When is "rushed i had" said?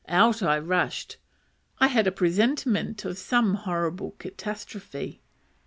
0.57-2.07